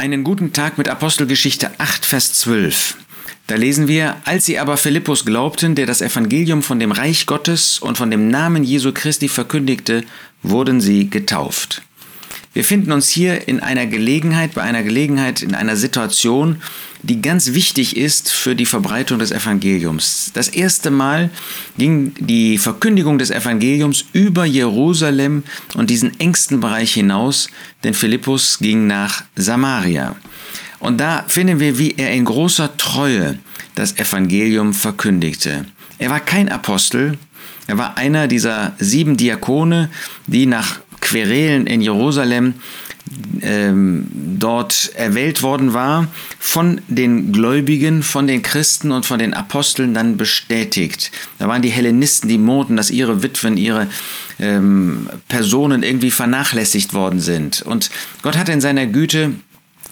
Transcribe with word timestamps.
Einen 0.00 0.24
guten 0.24 0.54
Tag 0.54 0.78
mit 0.78 0.88
Apostelgeschichte 0.88 1.72
8, 1.76 2.06
Vers 2.06 2.32
12. 2.32 2.96
Da 3.48 3.56
lesen 3.56 3.86
wir, 3.86 4.16
als 4.24 4.46
sie 4.46 4.58
aber 4.58 4.78
Philippus 4.78 5.26
glaubten, 5.26 5.74
der 5.74 5.84
das 5.84 6.00
Evangelium 6.00 6.62
von 6.62 6.80
dem 6.80 6.90
Reich 6.90 7.26
Gottes 7.26 7.78
und 7.78 7.98
von 7.98 8.10
dem 8.10 8.28
Namen 8.28 8.64
Jesu 8.64 8.92
Christi 8.94 9.28
verkündigte, 9.28 10.02
wurden 10.42 10.80
sie 10.80 11.10
getauft. 11.10 11.82
Wir 12.52 12.64
finden 12.64 12.90
uns 12.90 13.08
hier 13.08 13.46
in 13.46 13.60
einer 13.60 13.86
Gelegenheit, 13.86 14.54
bei 14.54 14.62
einer 14.62 14.82
Gelegenheit, 14.82 15.40
in 15.40 15.54
einer 15.54 15.76
Situation, 15.76 16.56
die 17.02 17.22
ganz 17.22 17.52
wichtig 17.52 17.96
ist 17.96 18.32
für 18.32 18.56
die 18.56 18.66
Verbreitung 18.66 19.20
des 19.20 19.30
Evangeliums. 19.30 20.32
Das 20.34 20.48
erste 20.48 20.90
Mal 20.90 21.30
ging 21.78 22.12
die 22.18 22.58
Verkündigung 22.58 23.18
des 23.18 23.30
Evangeliums 23.30 24.04
über 24.12 24.44
Jerusalem 24.44 25.44
und 25.74 25.90
diesen 25.90 26.18
engsten 26.18 26.58
Bereich 26.58 26.92
hinaus, 26.92 27.48
denn 27.84 27.94
Philippus 27.94 28.58
ging 28.58 28.88
nach 28.88 29.22
Samaria. 29.36 30.16
Und 30.80 30.98
da 30.98 31.24
finden 31.28 31.60
wir, 31.60 31.78
wie 31.78 31.94
er 31.96 32.10
in 32.10 32.24
großer 32.24 32.76
Treue 32.76 33.38
das 33.76 33.96
Evangelium 33.96 34.74
verkündigte. 34.74 35.66
Er 35.98 36.10
war 36.10 36.20
kein 36.20 36.48
Apostel, 36.48 37.16
er 37.68 37.78
war 37.78 37.96
einer 37.96 38.26
dieser 38.26 38.72
sieben 38.80 39.16
Diakone, 39.16 39.90
die 40.26 40.46
nach 40.46 40.80
Querelen 41.10 41.66
in 41.66 41.80
Jerusalem 41.80 42.54
ähm, 43.42 44.06
dort 44.38 44.92
erwählt 44.94 45.42
worden 45.42 45.74
war, 45.74 46.06
von 46.38 46.80
den 46.86 47.32
Gläubigen, 47.32 48.04
von 48.04 48.28
den 48.28 48.42
Christen 48.42 48.92
und 48.92 49.06
von 49.06 49.18
den 49.18 49.34
Aposteln 49.34 49.92
dann 49.92 50.16
bestätigt. 50.16 51.10
Da 51.40 51.48
waren 51.48 51.62
die 51.62 51.70
Hellenisten, 51.70 52.28
die 52.28 52.38
murrten, 52.38 52.76
dass 52.76 52.92
ihre 52.92 53.24
Witwen, 53.24 53.56
ihre 53.56 53.88
ähm, 54.38 55.08
Personen 55.28 55.82
irgendwie 55.82 56.12
vernachlässigt 56.12 56.94
worden 56.94 57.18
sind. 57.18 57.62
Und 57.62 57.90
Gott 58.22 58.38
hat 58.38 58.48
in 58.48 58.60
seiner 58.60 58.86
Güte 58.86 59.32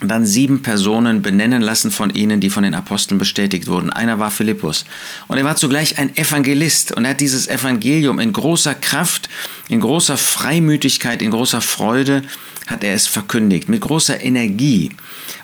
dann 0.00 0.24
sieben 0.24 0.62
Personen 0.62 1.22
benennen 1.22 1.60
lassen 1.60 1.90
von 1.90 2.10
ihnen, 2.10 2.40
die 2.40 2.50
von 2.50 2.62
den 2.62 2.74
Aposteln 2.74 3.18
bestätigt 3.18 3.66
wurden. 3.66 3.90
Einer 3.90 4.18
war 4.18 4.30
Philippus. 4.30 4.84
Und 5.26 5.38
er 5.38 5.44
war 5.44 5.56
zugleich 5.56 5.98
ein 5.98 6.16
Evangelist 6.16 6.92
und 6.92 7.04
er 7.04 7.10
hat 7.10 7.20
dieses 7.20 7.48
Evangelium 7.48 8.20
in 8.20 8.32
großer 8.32 8.74
Kraft, 8.74 9.28
in 9.68 9.80
großer 9.80 10.16
Freimütigkeit, 10.16 11.22
in 11.22 11.30
großer 11.30 11.60
Freude 11.60 12.22
hat 12.68 12.84
er 12.84 12.94
es 12.94 13.06
verkündigt, 13.06 13.68
mit 13.68 13.80
großer 13.80 14.22
Energie. 14.22 14.90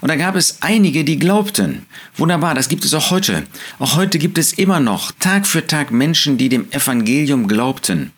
Und 0.00 0.08
da 0.08 0.16
gab 0.16 0.36
es 0.36 0.58
einige, 0.60 1.04
die 1.04 1.18
glaubten. 1.18 1.86
Wunderbar, 2.16 2.54
das 2.54 2.68
gibt 2.68 2.84
es 2.84 2.92
auch 2.92 3.10
heute. 3.10 3.44
Auch 3.78 3.96
heute 3.96 4.18
gibt 4.18 4.36
es 4.36 4.52
immer 4.52 4.78
noch 4.78 5.10
Tag 5.18 5.46
für 5.46 5.66
Tag 5.66 5.90
Menschen, 5.90 6.36
die 6.36 6.50
dem 6.50 6.70
Evangelium 6.70 7.48
glaubten. 7.48 8.12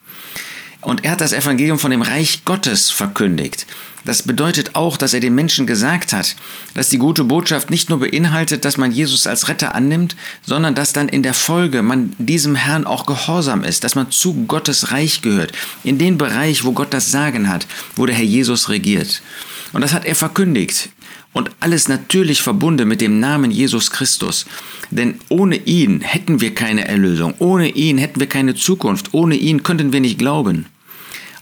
Und 0.81 1.05
er 1.05 1.11
hat 1.11 1.21
das 1.21 1.33
Evangelium 1.33 1.79
von 1.79 1.91
dem 1.91 2.01
Reich 2.01 2.43
Gottes 2.45 2.91
verkündigt. 2.91 3.65
Das 4.07 4.23
bedeutet 4.23 4.73
auch, 4.73 4.95
dass 4.95 5.13
er 5.13 5.19
den 5.19 5.35
Menschen 5.35 5.67
gesagt 5.67 6.13
hat, 6.13 6.37
dass 6.73 6.87
die 6.87 6.97
gute 6.97 7.25
Botschaft 7.25 7.69
nicht 7.69 7.89
nur 7.89 7.99
beinhaltet, 7.99 8.63
dass 8.63 8.77
man 8.77 8.93
Jesus 8.93 9.27
als 9.27 9.49
Retter 9.49 9.75
annimmt, 9.75 10.15
sondern 10.45 10.75
dass 10.75 10.93
dann 10.93 11.09
in 11.09 11.23
der 11.23 11.33
Folge 11.33 11.81
man 11.81 12.13
diesem 12.17 12.55
Herrn 12.55 12.85
auch 12.85 13.05
gehorsam 13.05 13.65
ist, 13.65 13.83
dass 13.83 13.95
man 13.95 14.09
zu 14.09 14.45
Gottes 14.45 14.93
Reich 14.93 15.21
gehört, 15.21 15.51
in 15.83 15.97
den 15.97 16.17
Bereich, 16.17 16.63
wo 16.63 16.71
Gott 16.71 16.93
das 16.93 17.11
Sagen 17.11 17.49
hat, 17.49 17.67
wo 17.97 18.05
der 18.05 18.15
Herr 18.15 18.23
Jesus 18.23 18.69
regiert. 18.69 19.21
Und 19.73 19.81
das 19.81 19.91
hat 19.93 20.05
er 20.05 20.15
verkündigt. 20.15 20.87
Und 21.33 21.51
alles 21.59 21.89
natürlich 21.89 22.41
verbunden 22.41 22.87
mit 22.87 23.01
dem 23.01 23.19
Namen 23.19 23.51
Jesus 23.51 23.91
Christus. 23.91 24.45
Denn 24.89 25.19
ohne 25.27 25.57
ihn 25.57 25.99
hätten 25.99 26.39
wir 26.39 26.55
keine 26.55 26.87
Erlösung, 26.87 27.33
ohne 27.39 27.67
ihn 27.67 27.97
hätten 27.97 28.21
wir 28.21 28.27
keine 28.27 28.55
Zukunft, 28.55 29.09
ohne 29.11 29.35
ihn 29.35 29.63
könnten 29.63 29.91
wir 29.91 29.99
nicht 29.99 30.17
glauben. 30.17 30.65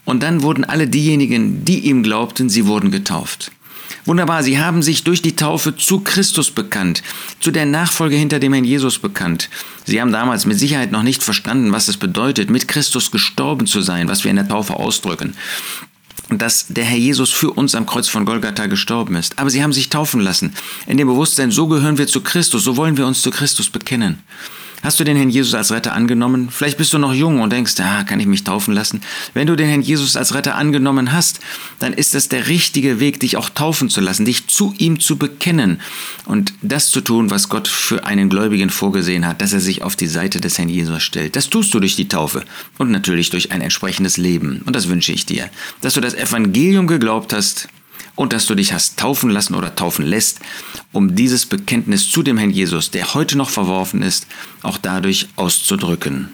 Und 0.06 0.23
dann 0.23 0.44
wurden 0.44 0.64
alle 0.64 0.88
diejenigen, 0.88 1.66
die 1.66 1.80
ihm 1.80 2.03
glaubten, 2.03 2.48
sie 2.48 2.67
wurden 2.67 2.92
getauft. 2.92 3.52
Wunderbar, 4.06 4.44
sie 4.44 4.59
haben 4.59 4.84
sich 4.84 5.03
durch 5.03 5.23
die 5.23 5.36
Taufe 5.36 5.75
zu 5.75 6.00
Christus 6.00 6.52
bekannt, 6.52 7.02
zu 7.39 7.50
der 7.50 7.66
Nachfolge 7.66 8.16
hinter 8.16 8.39
dem 8.39 8.53
Herrn 8.53 8.64
Jesus 8.64 9.00
bekannt. 9.00 9.50
Sie 9.83 10.00
haben 10.00 10.11
damals 10.11 10.45
mit 10.45 10.59
Sicherheit 10.59 10.92
noch 10.92 11.02
nicht 11.02 11.23
verstanden, 11.23 11.72
was 11.72 11.88
es 11.88 11.98
bedeutet, 11.98 12.52
mit 12.52 12.67
Christus 12.67 13.10
gestorben 13.10 13.65
zu 13.65 13.82
sein, 13.82 14.08
was 14.08 14.23
wir 14.23 14.30
in 14.30 14.38
der 14.38 14.48
Taufe 14.48 14.76
ausdrücken. 14.76 15.36
Dass 16.30 16.67
der 16.70 16.83
Herr 16.83 16.98
Jesus 16.98 17.32
für 17.32 17.52
uns 17.52 17.73
am 17.73 17.88
Kreuz 17.88 18.08
von 18.08 18.26
Golgatha 18.26 18.67
gestorben 18.67 19.15
ist. 19.15 19.39
Aber 19.39 19.49
sie 19.49 19.64
haben 19.64 19.73
sich 19.73 19.89
taufen 19.89 20.21
lassen. 20.21 20.54
In 20.86 20.98
dem 20.98 21.08
Bewusstsein, 21.08 21.52
so 21.52 21.67
gehören 21.67 21.98
wir 21.98 22.08
zu 22.08 22.21
Christus, 22.21 22.64
so 22.64 22.77
wollen 22.77 22.98
wir 22.98 23.08
uns 23.08 23.21
zu 23.21 23.32
Christus 23.32 23.70
bekennen. 23.70 24.20
Hast 24.85 24.99
du 24.99 25.03
den 25.03 25.17
Herrn 25.17 25.31
Jesus 25.31 25.55
als 25.55 25.71
Retter 25.71 25.93
angenommen? 25.93 26.49
Vielleicht 26.51 26.77
bist 26.77 26.93
du 26.93 26.99
noch 26.99 27.11
jung 27.11 27.41
und 27.41 27.51
denkst, 27.51 27.73
ah, 27.79 28.03
kann 28.03 28.19
ich 28.19 28.27
mich 28.27 28.43
taufen 28.43 28.71
lassen? 28.71 29.01
Wenn 29.33 29.47
du 29.47 29.55
den 29.55 29.67
Herrn 29.67 29.81
Jesus 29.81 30.15
als 30.15 30.35
Retter 30.35 30.57
angenommen 30.57 31.11
hast, 31.11 31.39
dann 31.79 31.91
ist 31.91 32.13
das 32.13 32.29
der 32.29 32.45
richtige 32.49 32.99
Weg, 32.99 33.19
dich 33.19 33.35
auch 33.35 33.49
taufen 33.49 33.89
zu 33.89 33.99
lassen, 33.99 34.25
dich 34.25 34.45
zu 34.45 34.75
ihm 34.77 34.99
zu 34.99 35.17
bekennen 35.17 35.81
und 36.25 36.53
das 36.61 36.91
zu 36.91 37.01
tun, 37.01 37.31
was 37.31 37.49
Gott 37.49 37.67
für 37.67 38.05
einen 38.05 38.29
Gläubigen 38.29 38.69
vorgesehen 38.69 39.25
hat, 39.25 39.41
dass 39.41 39.53
er 39.53 39.59
sich 39.59 39.81
auf 39.81 39.95
die 39.95 40.05
Seite 40.05 40.39
des 40.39 40.59
Herrn 40.59 40.69
Jesus 40.69 41.02
stellt. 41.02 41.35
Das 41.35 41.49
tust 41.49 41.73
du 41.73 41.79
durch 41.79 41.95
die 41.95 42.07
Taufe 42.07 42.43
und 42.77 42.91
natürlich 42.91 43.31
durch 43.31 43.52
ein 43.52 43.61
entsprechendes 43.61 44.17
Leben. 44.17 44.61
Und 44.67 44.75
das 44.75 44.87
wünsche 44.87 45.13
ich 45.13 45.25
dir, 45.25 45.49
dass 45.81 45.95
du 45.95 45.99
das 45.99 46.13
Evangelium 46.13 46.85
geglaubt 46.85 47.33
hast 47.33 47.69
und 48.15 48.33
dass 48.33 48.45
du 48.45 48.55
dich 48.55 48.73
hast 48.73 48.98
taufen 48.98 49.30
lassen 49.30 49.55
oder 49.55 49.76
taufen 49.76 50.05
lässt, 50.05 50.39
um 50.92 51.15
dieses 51.15 51.45
Bekenntnis 51.45 52.09
zu 52.09 52.23
dem 52.23 52.37
Herrn 52.37 52.52
Jesus, 52.52 52.92
der 52.92 53.14
heute 53.14 53.37
noch 53.37 53.49
verworfen 53.49 54.02
ist, 54.02 54.27
auch 54.61 54.77
dadurch 54.77 55.27
auszudrücken. 55.36 56.30